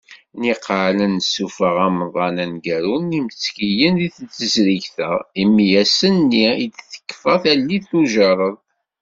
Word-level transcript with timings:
Niqal 0.39 0.81
ad 0.89 0.97
d-nessuffeɣ 1.11 1.75
amḍan 1.87 2.35
aneggaru 2.43 2.95
n 2.99 3.13
yimttekkiyen 3.15 3.93
deg 4.01 4.13
tezrigt-a, 4.37 5.11
imi 5.41 5.65
ass-nni 5.81 6.47
ideg 6.65 6.81
tekfa 6.91 7.35
tallit 7.43 7.87
n 7.93 7.97
ujerred. 7.99 8.57